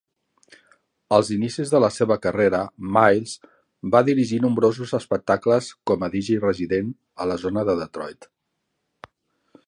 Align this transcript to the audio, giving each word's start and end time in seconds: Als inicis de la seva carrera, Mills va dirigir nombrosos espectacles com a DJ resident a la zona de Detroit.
Als 1.15 1.27
inicis 1.33 1.73
de 1.73 1.81
la 1.83 1.89
seva 1.97 2.15
carrera, 2.21 2.61
Mills 2.95 3.35
va 3.95 4.01
dirigir 4.07 4.39
nombrosos 4.45 4.93
espectacles 4.99 5.67
com 5.91 6.05
a 6.05 6.09
DJ 6.15 6.39
resident 6.47 6.89
a 7.25 7.29
la 7.33 7.37
zona 7.43 7.65
de 7.69 7.77
Detroit. 7.83 8.29